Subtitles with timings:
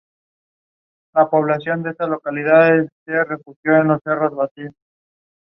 [1.15, 4.73] Administratively it is part of the Northeast Greenland National Park zone.